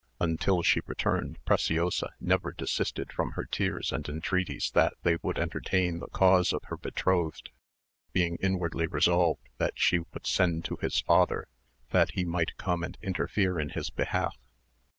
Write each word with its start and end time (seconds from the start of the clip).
Until 0.19 0.63
she 0.63 0.81
returned, 0.87 1.37
Preciosa 1.45 2.09
never 2.19 2.53
desisted 2.53 3.13
from 3.13 3.33
her 3.33 3.45
tears 3.45 3.91
and 3.91 4.09
entreaties 4.09 4.71
that 4.71 4.95
they 5.03 5.17
would 5.21 5.37
entertain 5.37 5.99
the 5.99 6.07
cause 6.07 6.53
of 6.53 6.63
her 6.63 6.77
betrothed, 6.77 7.51
being 8.11 8.37
inwardly 8.37 8.87
resolved 8.87 9.47
that 9.59 9.73
she 9.77 9.99
would 9.99 10.25
send 10.25 10.65
to 10.65 10.77
his 10.77 11.01
father 11.01 11.47
that 11.91 12.13
he 12.13 12.25
might 12.25 12.57
come 12.57 12.83
and 12.83 12.97
interfere 13.03 13.59
in 13.59 13.69
his 13.69 13.91
behalf. 13.91 14.35